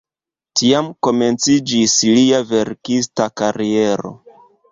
Tiam 0.61 0.87
komenciĝis 1.07 1.93
lia 2.19 2.39
verkista 2.53 3.31
kariero. 3.43 4.15